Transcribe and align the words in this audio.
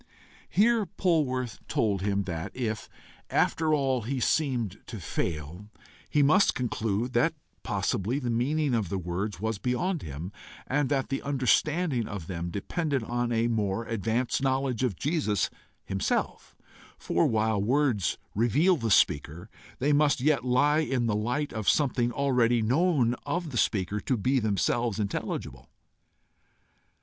Here 0.49 0.87
Polwarth 0.87 1.59
told 1.67 2.01
him 2.01 2.23
that, 2.23 2.49
if, 2.55 2.89
after 3.29 3.71
all, 3.71 4.01
he 4.01 4.19
seemed 4.19 4.79
to 4.87 4.99
fail, 4.99 5.67
he 6.09 6.23
must 6.23 6.55
conclude 6.55 7.13
that 7.13 7.35
possibly 7.61 8.17
the 8.17 8.31
meaning 8.31 8.73
of 8.73 8.89
the 8.89 8.97
words 8.97 9.39
was 9.39 9.59
beyond 9.59 10.01
him, 10.01 10.31
and 10.65 10.89
that 10.89 11.09
the 11.09 11.21
understanding 11.21 12.07
of 12.07 12.25
them 12.25 12.49
depended 12.49 13.03
on 13.03 13.31
a 13.31 13.47
more 13.47 13.85
advanced 13.85 14.41
knowledge 14.41 14.81
of 14.83 14.95
Jesus 14.95 15.51
himself; 15.85 16.55
for, 16.97 17.27
while 17.27 17.61
words 17.61 18.17
reveal 18.33 18.77
the 18.77 18.89
speaker, 18.89 19.51
they 19.77 19.93
must 19.93 20.19
yet 20.19 20.43
lie 20.43 20.79
in 20.79 21.05
the 21.05 21.15
light 21.15 21.53
of 21.53 21.69
something 21.69 22.11
already 22.11 22.63
known 22.63 23.13
of 23.27 23.51
the 23.51 23.55
speaker 23.57 23.99
to 23.99 24.17
be 24.17 24.39
themselves 24.39 24.99
intelligible. 24.99 25.69